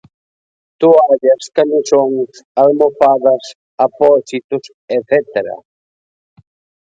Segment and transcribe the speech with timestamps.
[0.79, 3.43] Toallas, camisóns, almofadas,
[3.85, 4.63] apósitos
[4.97, 5.55] etcétera.